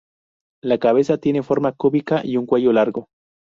[0.63, 3.07] La cabeza tiene forma cúbica y un cuello largo.